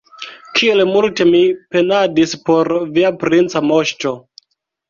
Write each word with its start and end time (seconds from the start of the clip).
Kiel 0.59 0.79
multe 0.91 1.27
mi 1.33 1.41
penadis 1.75 2.33
por 2.49 2.73
via 2.97 3.15
princa 3.25 3.63
moŝto! 3.75 4.17